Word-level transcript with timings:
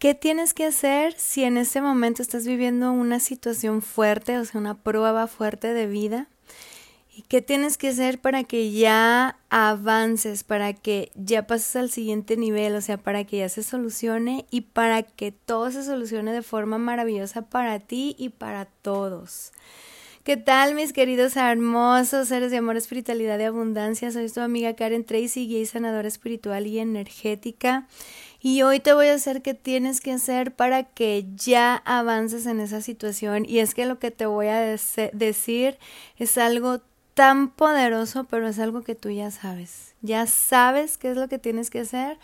¿qué 0.00 0.14
tienes 0.14 0.54
que 0.54 0.64
hacer 0.64 1.14
si 1.18 1.44
en 1.44 1.58
este 1.58 1.82
momento 1.82 2.22
estás 2.22 2.46
viviendo 2.46 2.90
una 2.90 3.20
situación 3.20 3.82
fuerte, 3.82 4.38
o 4.38 4.44
sea, 4.44 4.58
una 4.58 4.74
prueba 4.82 5.26
fuerte 5.28 5.74
de 5.74 5.86
vida? 5.86 6.26
¿Y 7.14 7.22
qué 7.22 7.42
tienes 7.42 7.76
que 7.76 7.88
hacer 7.88 8.18
para 8.18 8.44
que 8.44 8.72
ya 8.72 9.36
avances, 9.50 10.42
para 10.42 10.72
que 10.72 11.12
ya 11.14 11.46
pases 11.46 11.76
al 11.76 11.90
siguiente 11.90 12.38
nivel, 12.38 12.74
o 12.76 12.80
sea, 12.80 12.96
para 12.96 13.24
que 13.24 13.38
ya 13.38 13.50
se 13.50 13.62
solucione 13.62 14.46
y 14.50 14.62
para 14.62 15.02
que 15.02 15.32
todo 15.32 15.70
se 15.70 15.84
solucione 15.84 16.32
de 16.32 16.42
forma 16.42 16.78
maravillosa 16.78 17.42
para 17.42 17.78
ti 17.78 18.16
y 18.18 18.30
para 18.30 18.64
todos? 18.64 19.52
¿Qué 20.24 20.36
tal, 20.36 20.74
mis 20.74 20.92
queridos 20.92 21.36
hermosos 21.36 22.28
seres 22.28 22.50
de 22.50 22.58
amor, 22.58 22.76
espiritualidad 22.76 23.38
y 23.38 23.44
abundancia? 23.44 24.10
Soy 24.12 24.30
tu 24.30 24.40
amiga 24.40 24.74
Karen 24.76 25.04
Tracy, 25.04 25.46
guía 25.46 25.60
y 25.60 25.66
sanadora 25.66 26.08
espiritual 26.08 26.66
y 26.66 26.78
energética. 26.78 27.86
Y 28.42 28.62
hoy 28.62 28.80
te 28.80 28.94
voy 28.94 29.08
a 29.08 29.14
hacer 29.14 29.42
qué 29.42 29.52
tienes 29.52 30.00
que 30.00 30.12
hacer 30.12 30.54
para 30.54 30.84
que 30.84 31.26
ya 31.34 31.76
avances 31.84 32.46
en 32.46 32.60
esa 32.60 32.80
situación. 32.80 33.44
Y 33.46 33.58
es 33.58 33.74
que 33.74 33.84
lo 33.84 33.98
que 33.98 34.10
te 34.10 34.24
voy 34.24 34.46
a 34.46 34.60
decir 34.60 35.78
es 36.16 36.38
algo 36.38 36.80
tan 37.14 37.50
poderoso, 37.50 38.24
pero 38.24 38.48
es 38.48 38.58
algo 38.58 38.82
que 38.82 38.94
tú 38.94 39.10
ya 39.10 39.30
sabes. 39.30 39.94
Ya 40.00 40.26
sabes 40.26 40.96
qué 40.96 41.10
es 41.10 41.16
lo 41.18 41.28
que 41.28 41.38
tienes 41.38 41.68
que 41.68 41.80
hacer 41.80 42.18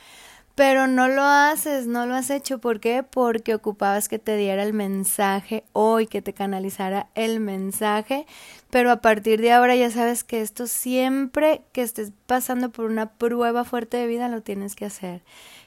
pero 0.56 0.86
no 0.86 1.06
lo 1.06 1.22
haces, 1.22 1.86
no 1.86 2.06
lo 2.06 2.14
has 2.14 2.30
hecho. 2.30 2.58
¿Por 2.58 2.80
qué? 2.80 3.02
Porque 3.02 3.54
ocupabas 3.54 4.08
que 4.08 4.18
te 4.18 4.38
diera 4.38 4.62
el 4.62 4.72
mensaje 4.72 5.64
hoy, 5.74 6.06
que 6.06 6.22
te 6.22 6.32
canalizara 6.32 7.08
el 7.14 7.40
mensaje, 7.40 8.26
pero 8.70 8.90
a 8.90 9.02
partir 9.02 9.42
de 9.42 9.52
ahora 9.52 9.76
ya 9.76 9.90
sabes 9.90 10.24
que 10.24 10.40
esto 10.40 10.66
siempre 10.66 11.60
que 11.72 11.82
estés 11.82 12.10
pasando 12.26 12.70
por 12.70 12.86
una 12.86 13.10
prueba 13.12 13.64
fuerte 13.64 13.98
de 13.98 14.06
vida 14.06 14.28
lo 14.30 14.40
tienes 14.40 14.74
que 14.74 14.86
hacer. 14.86 15.20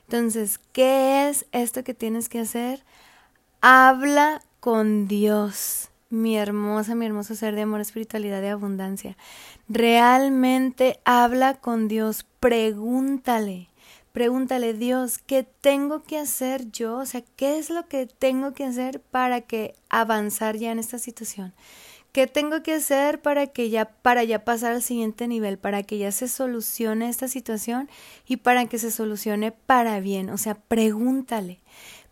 Entonces, 0.07 0.59
¿qué 0.73 1.29
es 1.29 1.45
esto 1.51 1.83
que 1.83 1.93
tienes 1.93 2.27
que 2.27 2.39
hacer? 2.39 2.83
Habla 3.61 4.41
con 4.59 5.07
Dios, 5.07 5.89
mi 6.09 6.35
hermosa, 6.35 6.95
mi 6.95 7.05
hermoso 7.05 7.35
ser 7.35 7.53
de 7.53 7.61
amor, 7.61 7.81
espiritualidad 7.81 8.41
y 8.41 8.47
abundancia. 8.47 9.17
Realmente 9.67 10.99
habla 11.05 11.53
con 11.53 11.87
Dios, 11.87 12.25
pregúntale 12.39 13.68
Pregúntale, 14.11 14.73
Dios, 14.73 15.19
¿qué 15.19 15.43
tengo 15.43 16.01
que 16.01 16.17
hacer 16.17 16.71
yo? 16.71 16.97
O 16.97 17.05
sea, 17.05 17.21
¿qué 17.35 17.59
es 17.59 17.69
lo 17.69 17.87
que 17.87 18.07
tengo 18.07 18.53
que 18.53 18.65
hacer 18.65 19.01
para 19.01 19.41
que 19.41 19.75
avanzar 19.89 20.57
ya 20.57 20.71
en 20.71 20.79
esta 20.79 20.97
situación? 20.97 21.53
¿Qué 22.11 22.25
tengo 22.25 22.63
que 22.63 22.73
hacer 22.73 23.21
para 23.21 23.47
que 23.47 23.69
ya 23.69 23.85
para 23.85 24.23
ya 24.23 24.43
pasar 24.43 24.71
al 24.71 24.81
siguiente 24.81 25.27
nivel, 25.27 25.59
para 25.59 25.83
que 25.83 25.99
ya 25.99 26.11
se 26.11 26.27
solucione 26.27 27.07
esta 27.07 27.27
situación 27.27 27.87
y 28.25 28.37
para 28.37 28.65
que 28.65 28.79
se 28.79 28.89
solucione 28.89 29.51
para 29.51 29.99
bien? 29.99 30.31
O 30.31 30.39
sea, 30.39 30.55
pregúntale. 30.55 31.59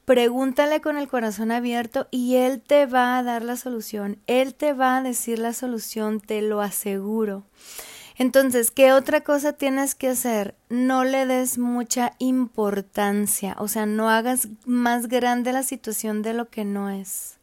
Pregúntale 0.05 0.81
con 0.81 0.97
el 0.97 1.07
corazón 1.07 1.51
abierto 1.51 2.07
y 2.11 2.35
él 2.35 2.61
te 2.61 2.85
va 2.85 3.17
a 3.17 3.23
dar 3.23 3.43
la 3.43 3.57
solución. 3.57 4.19
Él 4.27 4.53
te 4.53 4.73
va 4.73 4.97
a 4.97 5.01
decir 5.01 5.39
la 5.39 5.51
solución, 5.51 6.21
te 6.21 6.43
lo 6.43 6.61
aseguro. 6.61 7.43
Entonces, 8.17 8.71
¿qué 8.71 8.93
otra 8.93 9.21
cosa 9.21 9.53
tienes 9.53 9.93
que 9.93 10.09
hacer? 10.09 10.55
No 10.69 11.03
le 11.03 11.27
des 11.27 11.59
mucha 11.59 12.13
importancia, 12.17 13.55
o 13.59 13.67
sea, 13.67 13.85
no 13.85 14.09
hagas 14.09 14.47
más 14.65 15.07
grande 15.07 15.53
la 15.53 15.61
situación 15.61 16.23
de 16.23 16.33
lo 16.33 16.49
que 16.49 16.65
no 16.65 16.89
es. 16.89 17.37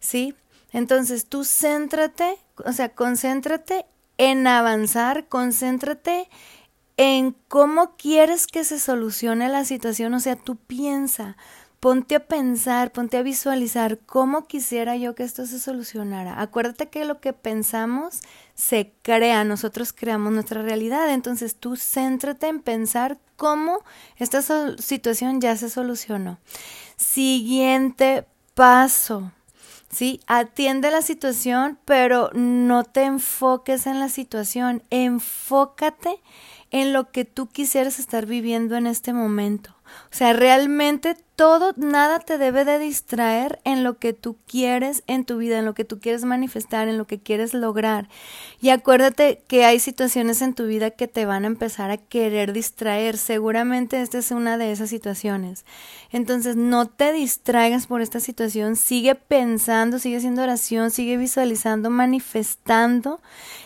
¿Sí? 0.00 0.34
Entonces, 0.72 1.26
tú 1.26 1.44
céntrate, 1.44 2.36
o 2.64 2.72
sea, 2.72 2.90
concéntrate 2.90 3.86
en 4.18 4.46
avanzar, 4.46 5.28
concéntrate 5.28 6.28
en 6.98 7.34
cómo 7.48 7.96
quieres 7.96 8.46
que 8.46 8.64
se 8.64 8.78
solucione 8.78 9.48
la 9.48 9.64
situación, 9.64 10.12
o 10.14 10.20
sea, 10.20 10.36
tú 10.36 10.56
piensa, 10.56 11.36
ponte 11.82 12.14
a 12.14 12.20
pensar, 12.28 12.92
ponte 12.92 13.16
a 13.16 13.22
visualizar 13.22 13.98
cómo 13.98 14.46
quisiera 14.46 14.94
yo 14.94 15.16
que 15.16 15.24
esto 15.24 15.46
se 15.46 15.58
solucionara. 15.58 16.40
Acuérdate 16.40 16.88
que 16.90 17.04
lo 17.04 17.20
que 17.20 17.32
pensamos 17.32 18.20
se 18.54 18.92
crea, 19.02 19.42
nosotros 19.42 19.92
creamos 19.92 20.32
nuestra 20.32 20.62
realidad, 20.62 21.12
entonces 21.12 21.56
tú 21.56 21.74
céntrate 21.74 22.46
en 22.46 22.60
pensar 22.60 23.18
cómo 23.34 23.80
esta 24.16 24.42
situación 24.78 25.40
ya 25.40 25.56
se 25.56 25.68
solucionó. 25.68 26.38
Siguiente 26.96 28.28
paso. 28.54 29.32
Sí, 29.90 30.20
atiende 30.28 30.92
la 30.92 31.02
situación, 31.02 31.80
pero 31.84 32.30
no 32.32 32.84
te 32.84 33.02
enfoques 33.02 33.88
en 33.88 33.98
la 33.98 34.08
situación, 34.08 34.84
enfócate 34.90 36.20
en 36.70 36.92
lo 36.92 37.10
que 37.10 37.24
tú 37.24 37.48
quisieras 37.48 37.98
estar 37.98 38.24
viviendo 38.24 38.76
en 38.76 38.86
este 38.86 39.12
momento. 39.12 39.74
O 40.10 40.14
sea, 40.14 40.32
realmente 40.32 41.16
todo, 41.36 41.72
nada 41.76 42.18
te 42.18 42.38
debe 42.38 42.64
de 42.64 42.78
distraer 42.78 43.60
en 43.64 43.82
lo 43.82 43.98
que 43.98 44.12
tú 44.12 44.36
quieres 44.46 45.02
en 45.06 45.24
tu 45.24 45.38
vida, 45.38 45.58
en 45.58 45.64
lo 45.64 45.74
que 45.74 45.84
tú 45.84 45.98
quieres 45.98 46.24
manifestar, 46.24 46.88
en 46.88 46.98
lo 46.98 47.06
que 47.06 47.18
quieres 47.18 47.54
lograr. 47.54 48.08
Y 48.60 48.68
acuérdate 48.68 49.42
que 49.48 49.64
hay 49.64 49.80
situaciones 49.80 50.42
en 50.42 50.54
tu 50.54 50.66
vida 50.66 50.90
que 50.90 51.08
te 51.08 51.24
van 51.24 51.44
a 51.44 51.48
empezar 51.48 51.90
a 51.90 51.96
querer 51.96 52.52
distraer. 52.52 53.16
Seguramente 53.16 54.00
esta 54.02 54.18
es 54.18 54.30
una 54.30 54.58
de 54.58 54.72
esas 54.72 54.90
situaciones. 54.90 55.64
Entonces, 56.10 56.56
no 56.56 56.86
te 56.86 57.12
distraigas 57.12 57.86
por 57.86 58.02
esta 58.02 58.20
situación. 58.20 58.76
Sigue 58.76 59.14
pensando, 59.14 59.98
sigue 59.98 60.18
haciendo 60.18 60.42
oración, 60.42 60.90
sigue 60.90 61.16
visualizando, 61.16 61.88
manifestando 61.88 63.20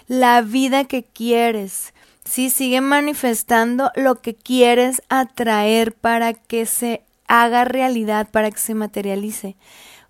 la 0.06 0.40
vida 0.40 0.84
que 0.84 1.02
quieres. 1.02 1.92
Sí, 2.26 2.50
sigue 2.50 2.80
manifestando 2.80 3.92
lo 3.94 4.20
que 4.20 4.34
quieres 4.34 5.00
atraer 5.08 5.92
para 5.92 6.34
que 6.34 6.66
se 6.66 7.02
haga 7.28 7.64
realidad, 7.64 8.28
para 8.30 8.50
que 8.50 8.58
se 8.58 8.74
materialice. 8.74 9.56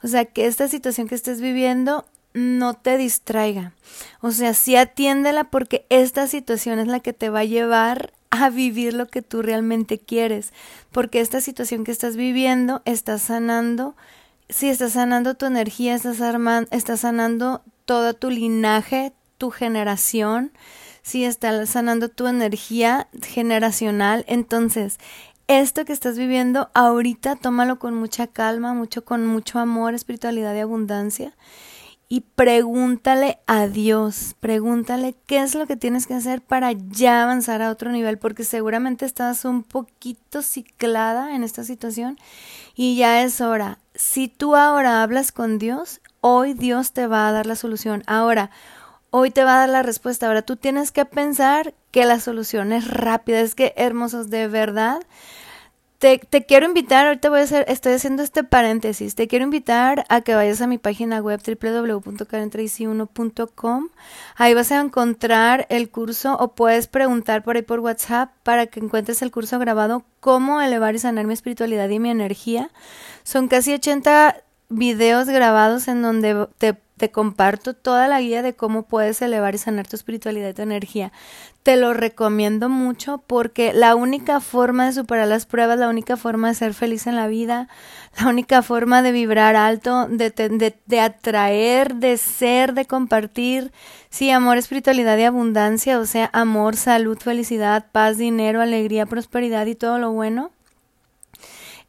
O 0.03 0.09
sea, 0.09 0.25
que 0.25 0.47
esta 0.47 0.67
situación 0.67 1.09
que 1.09 1.15
estés 1.15 1.43
viviendo 1.43 2.07
no 2.33 2.73
te 2.75 2.97
distraiga. 2.97 3.73
O 4.21 4.31
sea, 4.31 4.55
sí 4.55 4.77
atiéndela 4.77 5.45
porque 5.45 5.85
esta 5.91 6.27
situación 6.27 6.79
es 6.79 6.87
la 6.87 7.01
que 7.01 7.13
te 7.13 7.29
va 7.29 7.41
a 7.41 7.45
llevar 7.45 8.13
a 8.31 8.49
vivir 8.49 8.95
lo 8.95 9.07
que 9.07 9.21
tú 9.21 9.43
realmente 9.43 9.99
quieres. 9.99 10.55
Porque 10.93 11.21
esta 11.21 11.43
situación 11.43 11.85
que 11.85 11.93
estás 11.93 12.17
viviendo 12.17 12.81
está 12.87 13.19
sanando, 13.19 13.95
sí, 14.49 14.71
está 14.71 14.89
sanando 14.89 15.35
tu 15.35 15.45
energía, 15.45 15.95
estás, 15.95 16.23
armando, 16.23 16.69
está 16.73 16.97
sanando 16.97 17.63
todo 17.85 18.15
tu 18.15 18.31
linaje, 18.31 19.13
tu 19.37 19.51
generación 19.51 20.53
si 21.07 21.25
está 21.25 21.65
sanando 21.67 22.09
tu 22.09 22.27
energía 22.27 23.07
generacional. 23.23 24.25
Entonces, 24.27 24.99
esto 25.47 25.85
que 25.85 25.93
estás 25.93 26.19
viviendo 26.19 26.69
ahorita, 26.75 27.37
tómalo 27.37 27.79
con 27.79 27.95
mucha 27.95 28.27
calma, 28.27 28.75
mucho 28.75 29.05
con 29.05 29.25
mucho 29.25 29.61
amor, 29.61 29.95
espiritualidad 29.95 30.57
y 30.57 30.59
abundancia. 30.59 31.33
Y 32.09 32.23
pregúntale 32.35 33.39
a 33.47 33.69
Dios, 33.69 34.35
pregúntale 34.41 35.15
qué 35.27 35.39
es 35.43 35.55
lo 35.55 35.69
que 35.69 35.77
tienes 35.77 36.09
que 36.09 36.15
hacer 36.15 36.43
para 36.43 36.73
ya 36.73 37.23
avanzar 37.23 37.63
a 37.63 37.71
otro 37.71 37.93
nivel, 37.93 38.19
porque 38.19 38.43
seguramente 38.43 39.07
estás 39.07 39.45
un 39.45 39.63
poquito 39.63 40.43
ciclada 40.43 41.37
en 41.37 41.45
esta 41.45 41.63
situación 41.63 42.19
y 42.75 42.97
ya 42.97 43.23
es 43.23 43.41
hora. 43.41 43.79
Si 43.95 44.27
tú 44.27 44.57
ahora 44.57 45.05
hablas 45.05 45.31
con 45.31 45.59
Dios, 45.59 46.01
hoy 46.21 46.53
Dios 46.53 46.91
te 46.91 47.07
va 47.07 47.29
a 47.29 47.33
dar 47.33 47.47
la 47.47 47.55
solución. 47.55 48.03
Ahora, 48.09 48.51
hoy 49.19 49.31
te 49.31 49.45
va 49.45 49.57
a 49.57 49.61
dar 49.61 49.71
la 49.71 49.83
respuesta. 49.83 50.27
Ahora 50.27 50.43
tú 50.43 50.57
tienes 50.57 50.93
que 50.93 51.07
pensar 51.07 51.73
que 51.91 52.05
la 52.05 52.21
solución 52.21 52.73
es 52.73 52.87
rápida. 52.87 53.41
Es 53.41 53.55
que, 53.55 53.73
hermosos, 53.77 54.29
de 54.29 54.47
verdad. 54.47 55.01
Te, 55.99 56.21
quiero 56.47 56.67
invitar, 56.67 57.07
ahorita 57.07 57.31
voy 57.31 57.41
a 57.41 57.45
hacer, 57.45 57.65
estoy 57.69 57.95
haciendo 57.95 58.23
este 58.23 58.45
paréntesis, 58.45 59.15
te 59.15 59.29
quiero 59.29 59.47
invitar 59.47 60.05
a 60.11 60.21
que 60.21 60.35
vayas 60.35 60.61
a 60.61 60.67
mi 60.67 60.77
página 60.77 61.21
web 61.21 61.41
www.carentracy1.com. 61.41 63.89
Ahí 64.37 64.53
vas 64.53 64.73
a 64.73 64.81
encontrar 64.81 65.65
el 65.71 65.89
curso 65.89 66.37
o 66.39 66.55
puedes 66.55 66.87
preguntar 66.87 67.43
por 67.43 67.57
ahí 67.57 67.63
por 67.63 67.81
WhatsApp 67.81 68.31
para 68.43 68.67
que 68.67 68.81
encuentres 68.81 69.23
el 69.23 69.31
curso 69.31 69.59
grabado 69.59 70.05
Cómo 70.21 70.61
elevar 70.61 70.95
y 70.95 70.99
sanar 70.99 71.27
mi 71.27 71.33
espiritualidad 71.33 71.89
y 71.89 71.99
mi 71.99 72.11
energía. 72.11 72.69
Son 73.23 73.49
casi 73.49 73.73
80 73.73 74.37
videos 74.69 75.29
grabados 75.29 75.89
en 75.89 76.03
donde 76.03 76.47
te 76.59 76.77
te 76.97 77.11
comparto 77.11 77.75
toda 77.75 78.09
la 78.09 78.21
guía 78.21 78.43
de 78.43 78.55
cómo 78.55 78.85
puedes 78.85 79.21
elevar 79.21 79.55
y 79.55 79.59
sanar 79.59 79.87
tu 79.87 79.97
espiritualidad 79.97 80.49
y 80.49 80.55
tu 80.55 80.63
energía. 80.63 81.13
Te 81.63 81.77
lo 81.77 81.93
recomiendo 81.93 82.69
mucho 82.69 83.23
porque 83.27 83.73
la 83.73 83.95
única 83.95 84.41
forma 84.41 84.87
de 84.87 84.93
superar 84.93 85.29
las 85.29 85.47
pruebas, 85.47 85.79
la 85.79 85.89
única 85.89 86.17
forma 86.17 86.49
de 86.49 86.55
ser 86.55 86.75
feliz 86.75 87.07
en 87.07 87.17
la 87.17 87.27
vida, 87.27 87.69
la 88.19 88.29
única 88.29 88.63
forma 88.63 89.03
de 89.03 89.13
vibrar 89.13 89.57
alto, 89.57 90.07
de, 90.09 90.31
de, 90.31 90.75
de 90.87 91.01
atraer, 91.01 91.97
de 91.97 92.17
ser, 92.17 92.73
de 92.73 92.87
compartir, 92.87 93.73
sí, 94.09 94.31
amor, 94.31 94.57
espiritualidad 94.57 95.19
y 95.19 95.25
abundancia, 95.25 95.99
o 95.99 96.07
sea, 96.07 96.31
amor, 96.33 96.77
salud, 96.77 97.19
felicidad, 97.19 97.87
paz, 97.93 98.17
dinero, 98.17 98.63
alegría, 98.63 99.07
prosperidad 99.07 99.67
y 99.67 99.75
todo 99.75 99.99
lo 99.99 100.13
bueno 100.13 100.51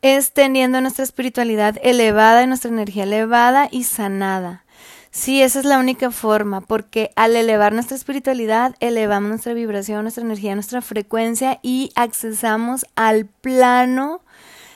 es 0.01 0.31
teniendo 0.31 0.79
nuestra 0.81 1.03
espiritualidad 1.03 1.77
elevada 1.81 2.43
y 2.43 2.47
nuestra 2.47 2.69
energía 2.69 3.03
elevada 3.03 3.67
y 3.71 3.83
sanada. 3.83 4.63
Sí, 5.17 5.41
esa 5.41 5.57
es 5.57 5.65
la 5.65 5.79
única 5.79 6.11
forma, 6.11 6.61
porque 6.61 7.09
al 7.15 7.35
elevar 7.35 7.73
nuestra 7.73 7.97
espiritualidad, 7.97 8.75
elevamos 8.79 9.29
nuestra 9.29 9.55
vibración, 9.55 10.03
nuestra 10.03 10.23
energía, 10.23 10.53
nuestra 10.53 10.79
frecuencia 10.83 11.59
y 11.63 11.89
accesamos 11.95 12.85
al 12.95 13.25
plano, 13.25 14.21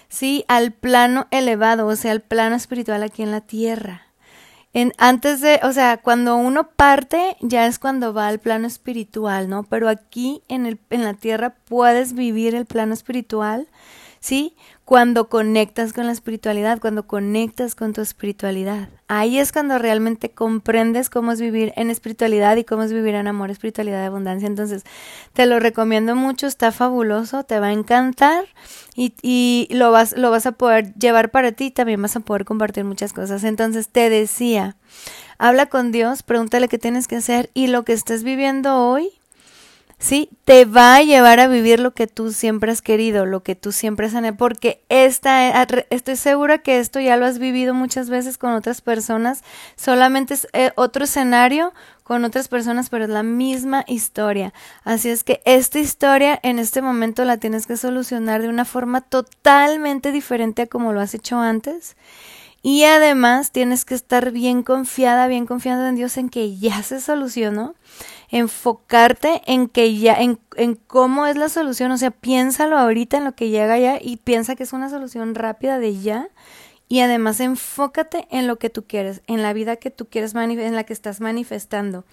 sí, 0.09 0.43
al 0.47 0.71
plano 0.71 1.27
elevado, 1.29 1.85
o 1.85 1.95
sea, 1.95 2.11
al 2.11 2.21
plano 2.21 2.55
espiritual 2.55 3.03
aquí 3.03 3.21
en 3.21 3.29
la 3.29 3.41
tierra. 3.41 4.07
En, 4.73 4.93
antes 4.97 5.41
de, 5.41 5.59
o 5.61 5.73
sea, 5.73 5.97
cuando 5.97 6.35
uno 6.37 6.69
parte, 6.69 7.37
ya 7.41 7.67
es 7.67 7.77
cuando 7.77 8.11
va 8.11 8.27
al 8.27 8.39
plano 8.39 8.65
espiritual, 8.65 9.47
¿no? 9.47 9.61
Pero 9.61 9.89
aquí 9.89 10.41
en, 10.47 10.65
el, 10.65 10.79
en 10.89 11.03
la 11.03 11.13
tierra 11.13 11.53
puedes 11.65 12.13
vivir 12.13 12.55
el 12.55 12.65
plano 12.65 12.95
espiritual, 12.95 13.67
¿sí? 14.21 14.55
Cuando 14.85 15.29
conectas 15.29 15.93
con 15.93 16.05
la 16.05 16.11
espiritualidad, 16.11 16.79
cuando 16.79 17.07
conectas 17.07 17.75
con 17.75 17.91
tu 17.91 18.01
espiritualidad. 18.01 18.89
Ahí 19.07 19.39
es 19.39 19.51
cuando 19.51 19.77
realmente 19.79 20.29
comprendes 20.29 21.09
cómo 21.09 21.31
es 21.31 21.41
vivir 21.41 21.73
en 21.75 21.89
espiritualidad 21.89 22.55
y 22.55 22.63
cómo 22.63 22.83
es 22.83 22.93
vivir 22.93 23.15
en 23.15 23.27
amor, 23.27 23.49
espiritualidad 23.49 24.05
abundancia. 24.05 24.47
Entonces, 24.47 24.83
te 25.33 25.45
lo 25.47 25.59
recomiendo 25.59 26.15
mucho, 26.15 26.47
está 26.47 26.71
fabuloso, 26.71 27.43
te 27.43 27.59
va 27.59 27.67
a 27.67 27.73
encantar 27.73 28.45
y, 28.95 29.13
y 29.21 29.67
lo, 29.71 29.91
vas, 29.91 30.15
lo 30.15 30.29
vas 30.29 30.45
a 30.45 30.53
poder 30.53 30.93
llevar 30.95 31.31
para 31.31 31.51
ti 31.51 31.65
y 31.65 31.71
también 31.71 32.01
vas 32.01 32.15
a 32.15 32.21
poder 32.21 32.45
compartir 32.45 32.83
muchas 32.83 33.13
cosas. 33.13 33.43
Entonces, 33.43 33.89
te 33.89 34.09
decía, 34.09 34.77
habla 35.39 35.65
con 35.65 35.91
Dios, 35.91 36.21
pregúntale 36.21 36.67
qué 36.67 36.77
tienes 36.77 37.07
que 37.07 37.15
hacer 37.15 37.49
y 37.55 37.67
lo 37.67 37.83
que 37.83 37.93
estés 37.93 38.23
viviendo 38.23 38.77
hoy, 38.77 39.09
¿sí? 40.01 40.29
Te 40.45 40.65
va 40.65 40.95
a 40.95 41.03
llevar 41.03 41.39
a 41.39 41.47
vivir 41.47 41.79
lo 41.79 41.93
que 41.93 42.07
tú 42.07 42.33
siempre 42.33 42.71
has 42.71 42.81
querido, 42.81 43.25
lo 43.25 43.43
que 43.43 43.55
tú 43.55 43.71
siempre 43.71 44.07
has 44.07 44.15
anhelado, 44.15 44.35
porque 44.35 44.81
esta, 44.89 45.63
estoy 45.91 46.15
segura 46.15 46.57
que 46.57 46.79
esto 46.79 46.99
ya 46.99 47.15
lo 47.17 47.25
has 47.25 47.37
vivido 47.37 47.73
muchas 47.73 48.09
veces 48.09 48.37
con 48.37 48.53
otras 48.53 48.81
personas, 48.81 49.43
solamente 49.77 50.33
es 50.33 50.47
eh, 50.53 50.71
otro 50.75 51.05
escenario 51.05 51.71
con 52.03 52.25
otras 52.25 52.47
personas, 52.47 52.89
pero 52.89 53.05
es 53.05 53.11
la 53.11 53.23
misma 53.23 53.85
historia. 53.87 54.53
Así 54.83 55.09
es 55.09 55.23
que 55.23 55.41
esta 55.45 55.79
historia 55.79 56.37
en 56.41 56.57
este 56.57 56.81
momento 56.81 57.23
la 57.23 57.37
tienes 57.37 57.67
que 57.67 57.77
solucionar 57.77 58.41
de 58.41 58.49
una 58.49 58.65
forma 58.65 59.01
totalmente 59.01 60.11
diferente 60.11 60.63
a 60.63 60.67
como 60.67 60.93
lo 60.93 60.99
has 60.99 61.13
hecho 61.13 61.39
antes. 61.39 61.95
Y 62.63 62.83
además 62.83 63.51
tienes 63.51 63.85
que 63.85 63.95
estar 63.95 64.31
bien 64.31 64.61
confiada, 64.61 65.27
bien 65.27 65.45
confiada 65.45 65.89
en 65.89 65.95
Dios 65.95 66.17
en 66.17 66.29
que 66.29 66.57
ya 66.57 66.83
se 66.83 67.01
solucionó 67.01 67.75
enfocarte 68.31 69.41
en 69.45 69.67
que 69.67 69.97
ya, 69.97 70.15
en, 70.15 70.39
en 70.55 70.75
cómo 70.75 71.27
es 71.27 71.35
la 71.35 71.49
solución, 71.49 71.91
o 71.91 71.97
sea, 71.97 72.11
piénsalo 72.11 72.77
ahorita 72.77 73.17
en 73.17 73.25
lo 73.25 73.35
que 73.35 73.49
llega 73.49 73.77
ya 73.77 73.99
y 74.01 74.17
piensa 74.17 74.55
que 74.55 74.63
es 74.63 74.73
una 74.73 74.89
solución 74.89 75.35
rápida 75.35 75.77
de 75.77 75.99
ya 75.99 76.29
y 76.87 77.01
además 77.01 77.39
enfócate 77.39 78.27
en 78.31 78.47
lo 78.47 78.57
que 78.57 78.69
tú 78.69 78.85
quieres, 78.85 79.21
en 79.27 79.41
la 79.41 79.53
vida 79.53 79.75
que 79.75 79.91
tú 79.91 80.07
quieres, 80.07 80.33
en 80.35 80.75
la 80.75 80.83
que 80.83 80.93
estás 80.93 81.21
manifestando. 81.21 82.05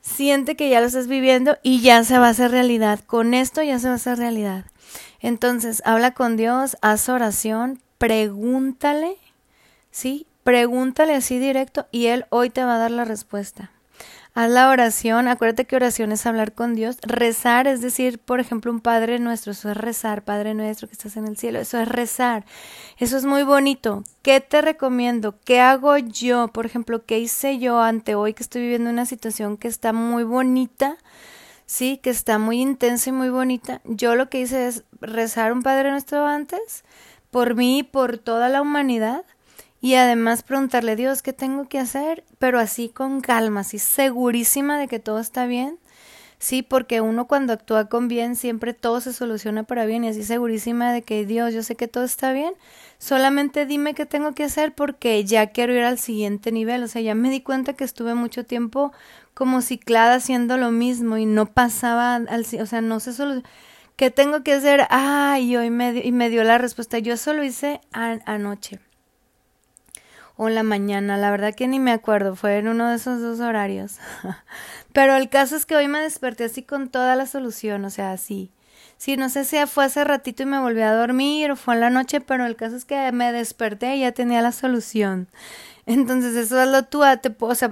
Siente 0.00 0.56
que 0.56 0.68
ya 0.68 0.80
lo 0.80 0.86
estás 0.86 1.06
viviendo 1.06 1.56
y 1.62 1.82
ya 1.82 2.02
se 2.02 2.18
va 2.18 2.26
a 2.26 2.30
hacer 2.30 2.50
realidad. 2.50 3.00
Con 3.06 3.34
esto 3.34 3.62
ya 3.62 3.78
se 3.78 3.86
va 3.86 3.92
a 3.92 3.96
hacer 3.96 4.18
realidad. 4.18 4.64
Entonces, 5.20 5.82
habla 5.84 6.14
con 6.14 6.36
Dios, 6.36 6.76
haz 6.82 7.08
oración, 7.08 7.80
pregúntale, 7.98 9.16
¿sí? 9.92 10.26
Pregúntale 10.42 11.14
así 11.14 11.38
directo 11.38 11.86
y 11.92 12.06
Él 12.06 12.26
hoy 12.30 12.50
te 12.50 12.64
va 12.64 12.74
a 12.74 12.78
dar 12.78 12.90
la 12.90 13.04
respuesta. 13.04 13.70
Haz 14.34 14.50
la 14.50 14.70
oración, 14.70 15.28
acuérdate 15.28 15.66
que 15.66 15.76
oración 15.76 16.10
es 16.10 16.24
hablar 16.24 16.54
con 16.54 16.74
Dios. 16.74 16.96
Rezar 17.02 17.66
es 17.66 17.82
decir, 17.82 18.18
por 18.18 18.40
ejemplo, 18.40 18.72
un 18.72 18.80
Padre 18.80 19.18
nuestro, 19.18 19.52
eso 19.52 19.70
es 19.70 19.76
rezar, 19.76 20.24
Padre 20.24 20.54
nuestro 20.54 20.88
que 20.88 20.94
estás 20.94 21.18
en 21.18 21.26
el 21.26 21.36
cielo, 21.36 21.58
eso 21.58 21.78
es 21.78 21.86
rezar. 21.86 22.46
Eso 22.96 23.18
es 23.18 23.26
muy 23.26 23.42
bonito. 23.42 24.04
¿Qué 24.22 24.40
te 24.40 24.62
recomiendo? 24.62 25.38
¿Qué 25.44 25.60
hago 25.60 25.98
yo? 25.98 26.48
Por 26.48 26.64
ejemplo, 26.64 27.04
¿qué 27.04 27.18
hice 27.18 27.58
yo 27.58 27.82
ante 27.82 28.14
hoy 28.14 28.32
que 28.32 28.42
estoy 28.42 28.62
viviendo 28.62 28.88
una 28.88 29.04
situación 29.04 29.58
que 29.58 29.68
está 29.68 29.92
muy 29.92 30.24
bonita? 30.24 30.96
Sí, 31.66 31.98
que 31.98 32.08
está 32.08 32.38
muy 32.38 32.62
intensa 32.62 33.10
y 33.10 33.12
muy 33.12 33.28
bonita. 33.28 33.82
Yo 33.84 34.14
lo 34.14 34.30
que 34.30 34.40
hice 34.40 34.66
es 34.66 34.84
rezar 35.02 35.52
un 35.52 35.62
Padre 35.62 35.90
nuestro 35.90 36.26
antes, 36.26 36.84
por 37.30 37.54
mí 37.54 37.80
y 37.80 37.82
por 37.82 38.16
toda 38.16 38.48
la 38.48 38.62
humanidad 38.62 39.26
y 39.82 39.96
además 39.96 40.44
preguntarle, 40.44 40.94
Dios, 40.94 41.22
¿qué 41.22 41.32
tengo 41.32 41.68
que 41.68 41.80
hacer? 41.80 42.24
Pero 42.38 42.60
así 42.60 42.88
con 42.88 43.20
calma, 43.20 43.60
así 43.60 43.80
segurísima 43.80 44.78
de 44.78 44.86
que 44.86 45.00
todo 45.00 45.18
está 45.18 45.46
bien. 45.46 45.78
Sí, 46.38 46.62
porque 46.62 47.00
uno 47.00 47.26
cuando 47.26 47.52
actúa 47.52 47.88
con 47.88 48.06
bien 48.08 48.36
siempre 48.36 48.74
todo 48.74 49.00
se 49.00 49.12
soluciona 49.12 49.64
para 49.64 49.84
bien 49.84 50.04
y 50.04 50.08
así 50.08 50.22
segurísima 50.22 50.92
de 50.92 51.02
que 51.02 51.26
Dios, 51.26 51.52
yo 51.52 51.64
sé 51.64 51.76
que 51.76 51.88
todo 51.88 52.04
está 52.04 52.32
bien, 52.32 52.54
solamente 52.98 53.66
dime 53.66 53.94
qué 53.94 54.06
tengo 54.06 54.32
que 54.34 54.44
hacer 54.44 54.72
porque 54.74 55.24
ya 55.24 55.48
quiero 55.48 55.74
ir 55.74 55.82
al 55.82 55.98
siguiente 55.98 56.52
nivel, 56.52 56.84
o 56.84 56.88
sea, 56.88 57.02
ya 57.02 57.14
me 57.16 57.30
di 57.30 57.40
cuenta 57.40 57.74
que 57.74 57.84
estuve 57.84 58.14
mucho 58.14 58.44
tiempo 58.44 58.92
como 59.34 59.62
ciclada 59.62 60.14
haciendo 60.16 60.56
lo 60.58 60.70
mismo 60.72 61.16
y 61.16 61.26
no 61.26 61.46
pasaba 61.46 62.16
al, 62.16 62.46
o 62.60 62.66
sea, 62.66 62.80
no 62.82 63.00
se 63.00 63.12
solucionó. 63.12 63.48
¿Qué 63.96 64.10
tengo 64.10 64.42
que 64.44 64.54
hacer? 64.54 64.86
Ah, 64.90 65.38
y 65.40 65.56
hoy 65.56 65.70
me, 65.70 66.00
y 66.04 66.12
me 66.12 66.30
dio 66.30 66.44
la 66.44 66.58
respuesta. 66.58 66.98
Yo 66.98 67.16
solo 67.16 67.44
hice 67.44 67.80
anoche 67.92 68.80
o 70.36 70.48
la 70.48 70.62
mañana, 70.62 71.16
la 71.16 71.30
verdad 71.30 71.54
que 71.54 71.68
ni 71.68 71.78
me 71.78 71.92
acuerdo, 71.92 72.34
fue 72.36 72.58
en 72.58 72.68
uno 72.68 72.88
de 72.88 72.96
esos 72.96 73.20
dos 73.20 73.40
horarios. 73.40 73.98
Pero 74.92 75.16
el 75.16 75.28
caso 75.28 75.56
es 75.56 75.66
que 75.66 75.76
hoy 75.76 75.88
me 75.88 76.00
desperté 76.00 76.44
así 76.44 76.62
con 76.62 76.88
toda 76.88 77.16
la 77.16 77.26
solución, 77.26 77.84
o 77.84 77.90
sea, 77.90 78.12
así. 78.12 78.50
Sí, 78.98 79.16
no 79.16 79.28
sé 79.28 79.44
si 79.44 79.56
fue 79.66 79.84
hace 79.86 80.04
ratito 80.04 80.44
y 80.44 80.46
me 80.46 80.60
volví 80.60 80.80
a 80.82 80.94
dormir 80.94 81.50
o 81.50 81.56
fue 81.56 81.74
en 81.74 81.80
la 81.80 81.90
noche, 81.90 82.20
pero 82.20 82.46
el 82.46 82.54
caso 82.54 82.76
es 82.76 82.84
que 82.84 83.10
me 83.10 83.32
desperté 83.32 83.96
y 83.96 84.00
ya 84.00 84.12
tenía 84.12 84.42
la 84.42 84.52
solución. 84.52 85.28
Entonces, 85.86 86.36
eso 86.36 86.62
es 86.62 86.68
lo 86.68 86.84
tú, 86.84 87.02
te, 87.20 87.34
o 87.40 87.54
sea, 87.56 87.70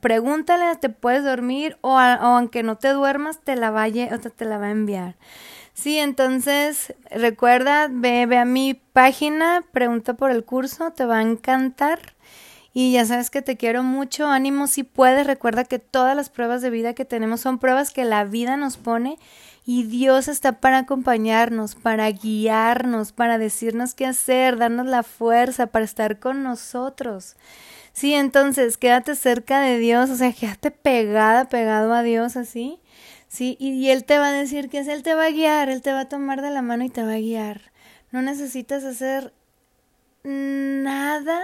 pregúntale, 0.00 0.74
te 0.76 0.88
puedes 0.88 1.24
dormir 1.24 1.76
o, 1.82 1.96
o, 1.96 1.98
aunque 1.98 2.62
no 2.62 2.78
te 2.78 2.88
duermas, 2.88 3.40
te 3.40 3.56
la 3.56 3.70
vaya, 3.70 4.08
o 4.16 4.22
sea, 4.22 4.30
te 4.30 4.46
la 4.46 4.56
va 4.58 4.68
a 4.68 4.70
enviar. 4.70 5.16
Sí, 5.74 5.98
entonces 5.98 6.94
recuerda, 7.10 7.88
ve, 7.90 8.26
ve 8.26 8.38
a 8.38 8.44
mi 8.44 8.74
página, 8.74 9.64
pregunta 9.72 10.14
por 10.14 10.30
el 10.30 10.44
curso, 10.44 10.92
te 10.92 11.06
va 11.06 11.18
a 11.18 11.22
encantar. 11.22 12.14
Y 12.74 12.92
ya 12.92 13.04
sabes 13.04 13.30
que 13.30 13.42
te 13.42 13.56
quiero 13.56 13.82
mucho, 13.82 14.28
ánimo 14.28 14.66
si 14.66 14.82
puedes, 14.82 15.26
recuerda 15.26 15.64
que 15.64 15.78
todas 15.78 16.16
las 16.16 16.30
pruebas 16.30 16.62
de 16.62 16.70
vida 16.70 16.94
que 16.94 17.04
tenemos 17.04 17.40
son 17.40 17.58
pruebas 17.58 17.90
que 17.90 18.04
la 18.04 18.24
vida 18.24 18.56
nos 18.56 18.78
pone 18.78 19.18
y 19.64 19.84
Dios 19.84 20.28
está 20.28 20.52
para 20.60 20.78
acompañarnos, 20.78 21.74
para 21.74 22.10
guiarnos, 22.10 23.12
para 23.12 23.38
decirnos 23.38 23.94
qué 23.94 24.06
hacer, 24.06 24.56
darnos 24.56 24.86
la 24.86 25.02
fuerza, 25.02 25.66
para 25.66 25.84
estar 25.84 26.18
con 26.18 26.42
nosotros. 26.42 27.36
Sí, 27.92 28.14
entonces 28.14 28.78
quédate 28.78 29.14
cerca 29.16 29.60
de 29.60 29.78
Dios, 29.78 30.08
o 30.08 30.16
sea, 30.16 30.32
quédate 30.32 30.70
pegada, 30.70 31.46
pegado 31.46 31.92
a 31.92 32.02
Dios 32.02 32.36
así 32.36 32.80
Sí, 33.32 33.56
y, 33.58 33.88
Él 33.88 34.04
te 34.04 34.18
va 34.18 34.28
a 34.28 34.32
decir 34.32 34.68
que 34.68 34.80
es, 34.80 34.88
Él 34.88 35.02
te 35.02 35.14
va 35.14 35.24
a 35.24 35.30
guiar, 35.30 35.70
Él 35.70 35.80
te 35.80 35.90
va 35.90 36.00
a 36.00 36.08
tomar 36.10 36.42
de 36.42 36.50
la 36.50 36.60
mano 36.60 36.84
y 36.84 36.90
te 36.90 37.02
va 37.02 37.14
a 37.14 37.18
guiar. 37.18 37.72
No 38.10 38.20
necesitas 38.20 38.84
hacer 38.84 39.32
nada 40.22 41.40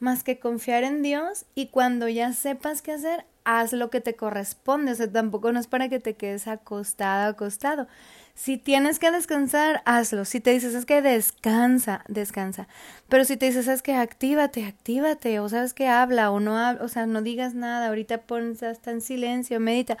más 0.00 0.24
que 0.24 0.40
confiar 0.40 0.82
en 0.82 1.02
Dios 1.02 1.44
y 1.54 1.68
cuando 1.68 2.08
ya 2.08 2.32
sepas 2.32 2.82
qué 2.82 2.90
hacer, 2.90 3.26
haz 3.44 3.72
lo 3.72 3.90
que 3.90 4.00
te 4.00 4.16
corresponde. 4.16 4.90
O 4.90 4.94
sea, 4.96 5.12
tampoco 5.12 5.52
no 5.52 5.60
es 5.60 5.68
para 5.68 5.88
que 5.88 6.00
te 6.00 6.14
quedes 6.14 6.48
acostado, 6.48 7.30
acostado. 7.30 7.86
Si 8.34 8.58
tienes 8.58 8.98
que 8.98 9.12
descansar, 9.12 9.82
hazlo. 9.84 10.24
Si 10.24 10.40
te 10.40 10.50
dices, 10.50 10.74
es 10.74 10.84
que 10.84 11.00
descansa, 11.00 12.04
descansa. 12.08 12.66
Pero 13.08 13.24
si 13.24 13.36
te 13.36 13.46
dices, 13.46 13.68
es 13.68 13.82
que 13.82 13.94
actívate, 13.94 14.66
actívate. 14.66 15.38
O 15.38 15.48
sabes 15.48 15.74
que 15.74 15.86
habla 15.86 16.32
o 16.32 16.40
no 16.40 16.58
habla, 16.58 16.82
o 16.82 16.88
sea, 16.88 17.06
no 17.06 17.22
digas 17.22 17.54
nada. 17.54 17.86
Ahorita 17.86 18.22
ponte 18.22 18.66
hasta 18.66 18.90
en 18.90 19.00
silencio, 19.00 19.60
medita 19.60 19.96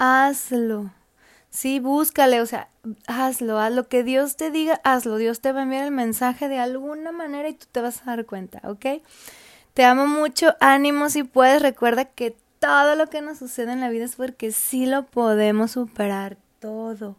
hazlo. 0.00 0.90
Sí, 1.50 1.78
búscale, 1.78 2.40
o 2.40 2.46
sea, 2.46 2.68
hazlo, 3.06 3.58
haz 3.58 3.72
lo 3.72 3.88
que 3.88 4.02
Dios 4.02 4.36
te 4.36 4.50
diga, 4.50 4.80
hazlo. 4.82 5.16
Dios 5.16 5.40
te 5.40 5.52
va 5.52 5.60
a 5.60 5.62
enviar 5.64 5.84
el 5.84 5.90
mensaje 5.90 6.48
de 6.48 6.58
alguna 6.58 7.12
manera 7.12 7.48
y 7.48 7.54
tú 7.54 7.66
te 7.70 7.80
vas 7.80 8.02
a 8.02 8.16
dar 8.16 8.24
cuenta, 8.24 8.60
¿ok? 8.64 9.02
Te 9.74 9.84
amo 9.84 10.06
mucho, 10.06 10.56
ánimo 10.60 11.10
si 11.10 11.22
puedes. 11.22 11.60
Recuerda 11.60 12.06
que 12.06 12.36
todo 12.60 12.96
lo 12.96 13.08
que 13.08 13.20
nos 13.20 13.38
sucede 13.38 13.72
en 13.72 13.80
la 13.80 13.90
vida 13.90 14.04
es 14.04 14.16
porque 14.16 14.52
sí 14.52 14.86
lo 14.86 15.06
podemos 15.06 15.72
superar, 15.72 16.38
todo. 16.60 17.16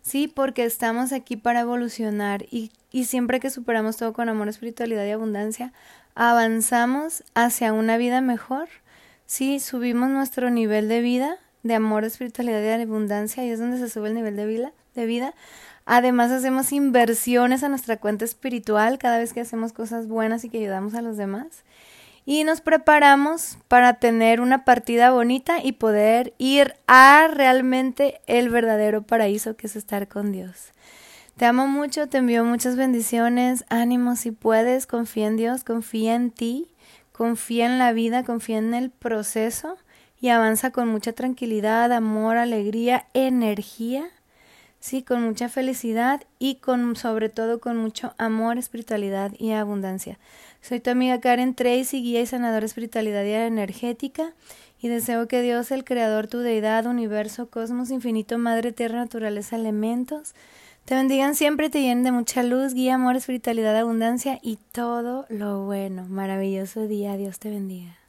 Sí, 0.00 0.28
porque 0.28 0.64
estamos 0.64 1.12
aquí 1.12 1.36
para 1.36 1.60
evolucionar 1.60 2.46
y, 2.50 2.72
y 2.90 3.04
siempre 3.04 3.40
que 3.40 3.50
superamos 3.50 3.96
todo 3.96 4.12
con 4.12 4.28
amor, 4.28 4.48
espiritualidad 4.48 5.04
y 5.04 5.10
abundancia, 5.10 5.72
avanzamos 6.14 7.24
hacia 7.34 7.72
una 7.72 7.96
vida 7.98 8.20
mejor. 8.22 8.68
Sí, 9.26 9.60
subimos 9.60 10.10
nuestro 10.10 10.50
nivel 10.50 10.88
de 10.88 11.00
vida 11.00 11.38
de 11.64 11.74
amor, 11.74 12.04
espiritualidad 12.04 12.78
y 12.78 12.82
abundancia, 12.82 13.44
y 13.44 13.50
es 13.50 13.58
donde 13.58 13.78
se 13.78 13.88
sube 13.88 14.08
el 14.08 14.14
nivel 14.14 14.36
de 14.36 14.46
vida, 14.46 14.72
de 14.94 15.06
vida. 15.06 15.34
Además 15.86 16.30
hacemos 16.30 16.72
inversiones 16.72 17.64
a 17.64 17.68
nuestra 17.68 17.96
cuenta 17.96 18.24
espiritual 18.24 18.98
cada 18.98 19.18
vez 19.18 19.32
que 19.32 19.40
hacemos 19.40 19.72
cosas 19.72 20.06
buenas 20.06 20.44
y 20.44 20.50
que 20.50 20.58
ayudamos 20.58 20.94
a 20.94 21.02
los 21.02 21.16
demás. 21.16 21.64
Y 22.26 22.44
nos 22.44 22.60
preparamos 22.60 23.58
para 23.68 23.94
tener 23.94 24.40
una 24.40 24.64
partida 24.64 25.10
bonita 25.10 25.62
y 25.62 25.72
poder 25.72 26.32
ir 26.38 26.74
a 26.86 27.28
realmente 27.28 28.20
el 28.26 28.48
verdadero 28.48 29.02
paraíso 29.02 29.56
que 29.56 29.66
es 29.66 29.76
estar 29.76 30.08
con 30.08 30.32
Dios. 30.32 30.72
Te 31.36 31.46
amo 31.46 31.66
mucho, 31.66 32.08
te 32.08 32.18
envío 32.18 32.44
muchas 32.44 32.76
bendiciones, 32.76 33.64
ánimo 33.68 34.16
si 34.16 34.30
puedes, 34.30 34.86
confía 34.86 35.26
en 35.26 35.36
Dios, 35.36 35.64
confía 35.64 36.14
en 36.14 36.30
ti, 36.30 36.68
confía 37.12 37.66
en 37.66 37.78
la 37.78 37.92
vida, 37.92 38.22
confía 38.22 38.58
en 38.58 38.72
el 38.72 38.90
proceso 38.90 39.76
y 40.24 40.30
avanza 40.30 40.70
con 40.70 40.88
mucha 40.88 41.12
tranquilidad, 41.12 41.92
amor, 41.92 42.38
alegría, 42.38 43.04
energía. 43.12 44.06
sí, 44.80 45.02
con 45.02 45.22
mucha 45.22 45.50
felicidad 45.50 46.22
y 46.38 46.54
con 46.54 46.96
sobre 46.96 47.28
todo 47.28 47.60
con 47.60 47.76
mucho 47.76 48.14
amor, 48.16 48.56
espiritualidad 48.56 49.32
y 49.38 49.50
abundancia. 49.50 50.18
Soy 50.62 50.80
tu 50.80 50.88
amiga 50.88 51.20
Karen 51.20 51.54
Tracy, 51.54 52.00
guía 52.00 52.22
y 52.22 52.26
sanadora 52.26 52.64
espiritualidad 52.64 53.22
y 53.22 53.32
energética 53.32 54.32
y 54.80 54.88
deseo 54.88 55.28
que 55.28 55.42
Dios, 55.42 55.70
el 55.70 55.84
creador, 55.84 56.26
tu 56.26 56.38
deidad, 56.38 56.86
universo, 56.86 57.50
cosmos, 57.50 57.90
infinito, 57.90 58.38
madre, 58.38 58.72
tierra, 58.72 59.00
naturaleza, 59.00 59.56
elementos, 59.56 60.34
te 60.86 60.94
bendigan 60.94 61.34
siempre, 61.34 61.68
te 61.68 61.82
llenen 61.82 62.02
de 62.02 62.12
mucha 62.12 62.42
luz, 62.42 62.72
guía, 62.72 62.94
amor, 62.94 63.16
espiritualidad, 63.16 63.76
abundancia 63.76 64.38
y 64.40 64.56
todo 64.72 65.26
lo 65.28 65.66
bueno. 65.66 66.06
Maravilloso 66.08 66.86
día. 66.86 67.18
Dios 67.18 67.38
te 67.38 67.50
bendiga. 67.50 68.03